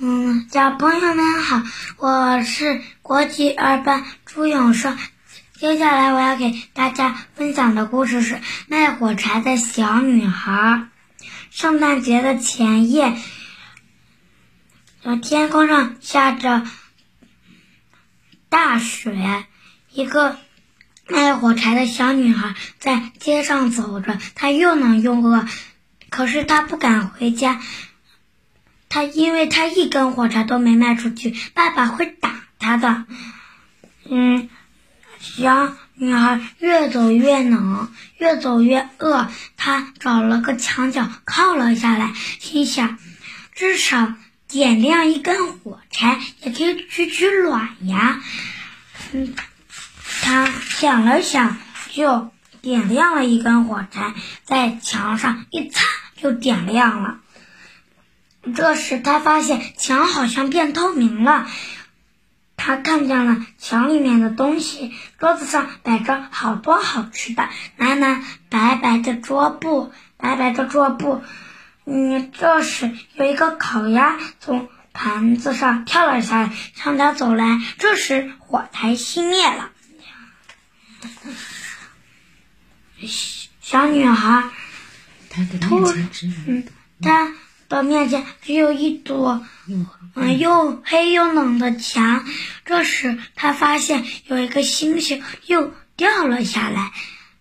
[0.00, 1.60] 嗯，小朋友们好，
[1.96, 4.96] 我是国际二班朱永胜。
[5.58, 8.34] 接下来我要给大家分享的故事是
[8.68, 10.52] 《卖火柴的小女孩》。
[11.50, 13.16] 圣诞节的前夜，
[15.20, 16.64] 天空上下着
[18.48, 19.46] 大雪，
[19.90, 20.38] 一个
[21.08, 25.44] 卖火柴的小女孩在街上走着，她又冷又饿，
[26.08, 27.60] 可是她不敢回家。
[28.98, 33.04] 他因为他一根火柴都没卖出去，爸爸会打他的。
[34.10, 34.48] 嗯，
[35.20, 42.98] 小女孩越走越冷，越走越饿，她找了个墙角靠了下来，心想：
[43.54, 44.14] 至少
[44.48, 48.20] 点亮一根火柴也可以取取暖呀。
[49.12, 49.32] 嗯，
[50.22, 51.56] 她想了想，
[51.92, 54.12] 就点亮了一根火柴，
[54.42, 55.84] 在墙上一擦
[56.20, 57.20] 就点亮了。
[58.54, 61.46] 这时，他发现墙好像变透明了。
[62.60, 71.22] 他看见了墙里面的东西，桌子上摆着好多好吃的，蓝蓝白白的桌布，白白的桌布。
[71.84, 77.60] 嗯，这时有一个烤鸭从盘子上跳了下来，向他走来。
[77.78, 79.70] 这时，火柴熄灭了。
[83.60, 84.50] 小女孩，
[85.60, 85.86] 突
[86.48, 86.64] 嗯，
[87.00, 87.32] 她。
[87.68, 89.40] 的面前只有一堵
[90.14, 92.24] 嗯又黑又冷的墙。
[92.64, 96.92] 这时，他发现有一个星星又掉了下来，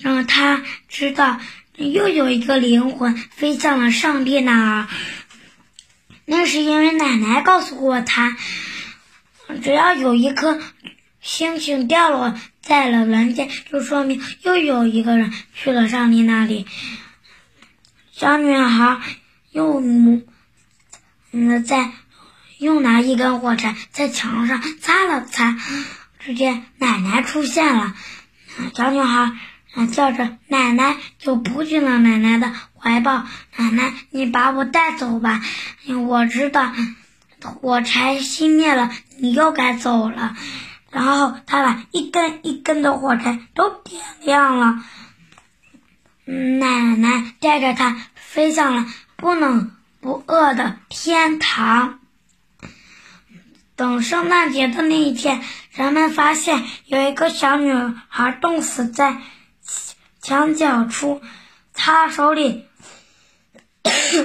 [0.00, 1.40] 让他知道
[1.76, 4.88] 又有一个灵魂飞向了上帝那儿。
[6.24, 8.36] 那是因为奶奶告诉过他，
[9.62, 10.60] 只要有一颗
[11.20, 16.66] 星星掉落在了人间，就说明又有一个人去了上帝那里。
[18.12, 19.00] 小女孩。
[19.50, 19.80] 又，
[21.30, 21.90] 嗯，在
[22.58, 25.56] 又拿一根火柴在墙上擦了擦，
[26.18, 27.94] 只见奶奶出现了。
[28.74, 29.32] 小女孩
[29.92, 33.24] 叫着奶奶，就扑进了奶奶的怀抱。
[33.56, 35.42] 奶奶，你把我带走吧，
[36.06, 36.72] 我知道
[37.40, 40.36] 火柴熄灭了，你又该走了。
[40.90, 44.82] 然后他把一根一根的火柴都点亮了。
[46.24, 48.86] 奶奶带着他飞向了。
[49.20, 51.98] 不冷不饿的天堂。
[53.74, 55.42] 等圣诞节的那一天，
[55.72, 57.72] 人们发现有一个小女
[58.08, 59.20] 孩冻死在
[60.22, 61.20] 墙角处，
[61.74, 62.64] 她手里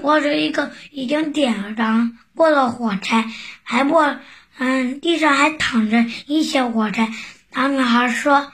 [0.00, 3.30] 握着一个已经点燃过的火柴，
[3.62, 4.16] 还握
[4.56, 7.12] 嗯，地上还躺着一些火柴。
[7.54, 8.50] 小女孩说：“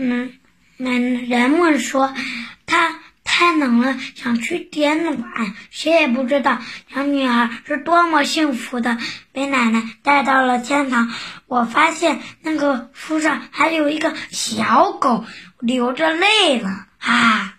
[0.00, 0.32] 嗯，
[0.76, 2.12] 人人们说。”
[3.58, 5.54] 冷了，想去点暖。
[5.70, 6.58] 谁也不知道
[6.92, 8.96] 小女孩是多么幸福的，
[9.32, 11.12] 被奶奶带到了天堂。
[11.46, 15.24] 我发现那个树上还有一个小狗，
[15.60, 17.54] 流着泪了啊。